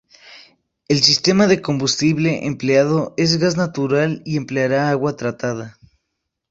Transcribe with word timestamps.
El 0.87 1.03
sistema 1.03 1.45
de 1.45 1.61
combustible 1.61 2.47
empleado 2.47 3.13
es 3.17 3.37
gas 3.37 3.55
natural 3.55 4.23
y 4.25 4.35
empleara 4.37 4.89
agua 4.89 5.15
tratada. 5.15 5.77